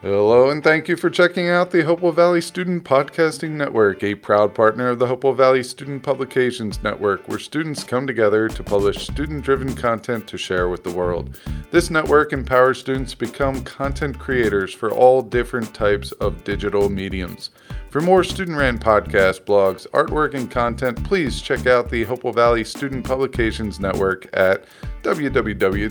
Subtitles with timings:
[0.00, 4.54] Hello, and thank you for checking out the Hopewell Valley Student Podcasting Network, a proud
[4.54, 9.42] partner of the Hopewell Valley Student Publications Network, where students come together to publish student
[9.42, 11.40] driven content to share with the world.
[11.72, 17.50] This network empowers students to become content creators for all different types of digital mediums.
[17.90, 22.62] For more student ran podcasts, blogs, artwork, and content, please check out the Hopewell Valley
[22.62, 24.64] Student Publications Network at
[25.02, 25.84] www.hvspn.com.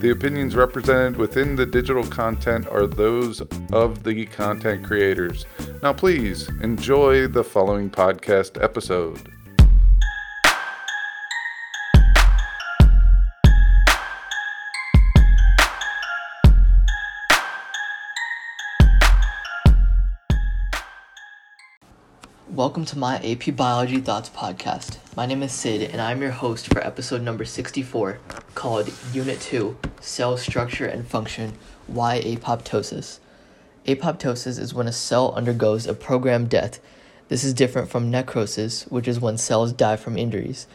[0.00, 3.40] The opinions represented within the digital content are those
[3.72, 5.46] of the content creators.
[5.82, 9.33] Now, please enjoy the following podcast episode.
[22.50, 24.98] Welcome to my AP Biology Thoughts podcast.
[25.16, 28.18] My name is Sid, and I'm your host for episode number 64
[28.54, 31.54] called Unit 2 Cell Structure and Function
[31.86, 33.18] Why Apoptosis.
[33.86, 36.80] Apoptosis is when a cell undergoes a programmed death.
[37.28, 40.66] This is different from necrosis, which is when cells die from injuries.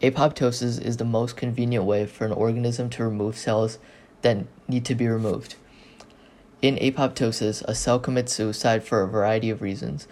[0.00, 3.78] Apoptosis is the most convenient way for an organism to remove cells
[4.22, 5.56] that need to be removed.
[6.62, 10.08] In apoptosis, a cell commits suicide for a variety of reasons.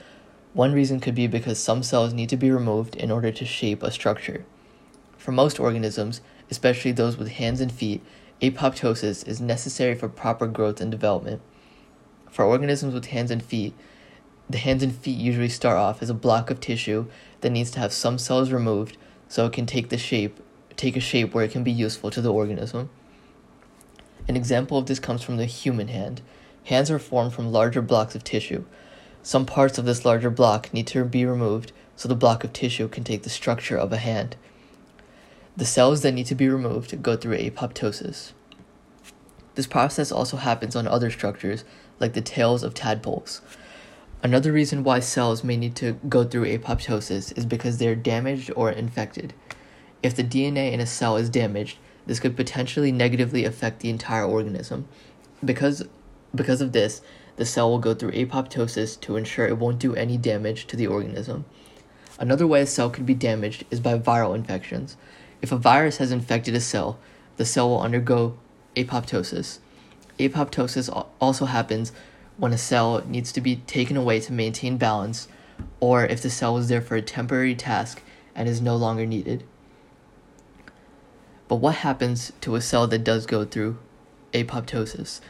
[0.56, 3.82] One reason could be because some cells need to be removed in order to shape
[3.82, 4.46] a structure.
[5.18, 8.02] For most organisms, especially those with hands and feet,
[8.40, 11.42] apoptosis is necessary for proper growth and development.
[12.30, 13.74] For organisms with hands and feet,
[14.48, 17.04] the hands and feet usually start off as a block of tissue
[17.42, 18.96] that needs to have some cells removed
[19.28, 20.40] so it can take the shape
[20.76, 22.88] take a shape where it can be useful to the organism.
[24.26, 26.22] An example of this comes from the human hand.
[26.64, 28.64] Hands are formed from larger blocks of tissue.
[29.26, 32.86] Some parts of this larger block need to be removed so the block of tissue
[32.86, 34.36] can take the structure of a hand.
[35.56, 38.34] The cells that need to be removed go through apoptosis.
[39.56, 41.64] This process also happens on other structures,
[41.98, 43.40] like the tails of tadpoles.
[44.22, 48.52] Another reason why cells may need to go through apoptosis is because they are damaged
[48.54, 49.34] or infected.
[50.04, 54.24] If the DNA in a cell is damaged, this could potentially negatively affect the entire
[54.24, 54.86] organism.
[55.44, 55.82] Because,
[56.32, 57.02] because of this,
[57.36, 60.86] the cell will go through apoptosis to ensure it won't do any damage to the
[60.86, 61.44] organism.
[62.18, 64.96] Another way a cell could be damaged is by viral infections.
[65.42, 66.98] If a virus has infected a cell,
[67.36, 68.38] the cell will undergo
[68.74, 69.58] apoptosis.
[70.18, 70.88] Apoptosis
[71.20, 71.92] also happens
[72.38, 75.28] when a cell needs to be taken away to maintain balance,
[75.80, 78.02] or if the cell was there for a temporary task
[78.34, 79.44] and is no longer needed.
[81.48, 83.78] But what happens to a cell that does go through
[84.32, 85.20] apoptosis?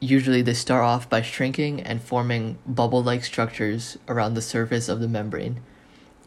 [0.00, 5.00] Usually, they start off by shrinking and forming bubble like structures around the surface of
[5.00, 5.60] the membrane.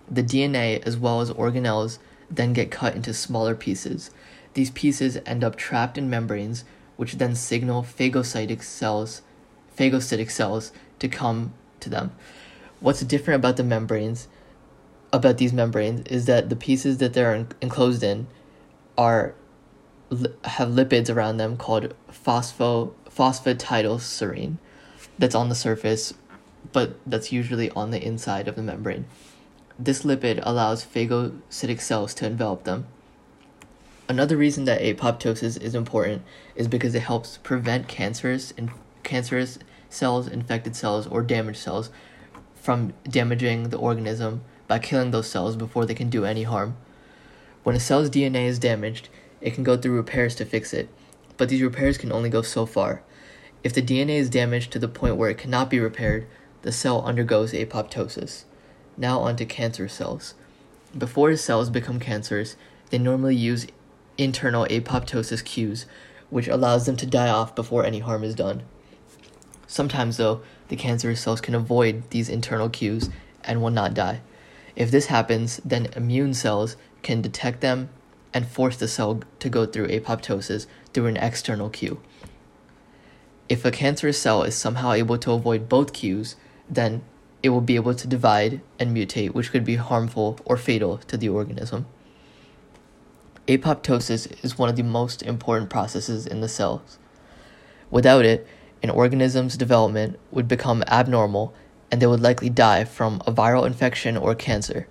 [0.09, 4.09] The DNA, as well as organelles, then get cut into smaller pieces.
[4.53, 6.63] These pieces end up trapped in membranes,
[6.95, 9.21] which then signal phagocytic cells,
[9.77, 12.11] phagocytic cells to come to them.
[12.79, 14.27] What's different about the membranes,
[15.13, 18.27] about these membranes, is that the pieces that they're enclosed in
[18.97, 19.35] are
[20.45, 24.57] have lipids around them called phospho phosphatidylserine
[25.17, 26.13] that's on the surface,
[26.71, 29.05] but that's usually on the inside of the membrane.
[29.79, 32.87] This lipid allows phagocytic cells to envelop them.
[34.09, 36.23] Another reason that apoptosis is important
[36.55, 38.71] is because it helps prevent cancerous and
[39.03, 41.89] cancerous cells, infected cells, or damaged cells
[42.55, 46.75] from damaging the organism by killing those cells before they can do any harm.
[47.63, 49.09] When a cell's DNA is damaged,
[49.41, 50.89] it can go through repairs to fix it,
[51.37, 53.03] but these repairs can only go so far.
[53.63, 56.27] If the DNA is damaged to the point where it cannot be repaired,
[56.61, 58.45] the cell undergoes apoptosis.
[58.97, 60.33] Now onto cancer cells.
[60.97, 62.55] Before cells become cancers,
[62.89, 63.67] they normally use
[64.17, 65.85] internal apoptosis cues,
[66.29, 68.63] which allows them to die off before any harm is done.
[69.67, 73.09] Sometimes, though, the cancerous cells can avoid these internal cues
[73.43, 74.21] and will not die.
[74.75, 77.89] If this happens, then immune cells can detect them
[78.37, 81.99] and force the cell to go through apoptosis through an external cue.
[83.49, 86.35] If a cancerous cell is somehow able to avoid both cues,
[86.69, 87.01] then
[87.41, 91.17] it will be able to divide and mutate, which could be harmful or fatal to
[91.17, 91.87] the organism.
[93.47, 96.99] Apoptosis is one of the most important processes in the cells.
[97.89, 98.45] Without it,
[98.83, 101.55] an organism's development would become abnormal
[101.89, 104.87] and they would likely die from a viral infection or cancer.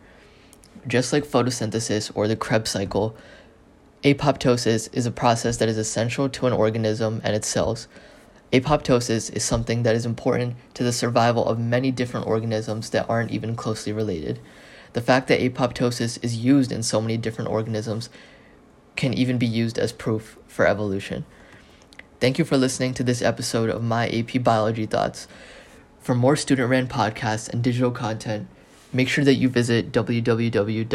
[0.86, 3.16] Just like photosynthesis or the Krebs cycle,
[4.04, 7.88] apoptosis is a process that is essential to an organism and its cells.
[8.52, 13.32] Apoptosis is something that is important to the survival of many different organisms that aren't
[13.32, 14.38] even closely related.
[14.92, 18.08] The fact that apoptosis is used in so many different organisms
[18.94, 21.26] can even be used as proof for evolution.
[22.20, 25.26] Thank you for listening to this episode of my AP Biology Thoughts.
[26.00, 28.48] For more student ran podcasts and digital content,
[28.92, 30.86] make sure that you visit www.hvspn.com.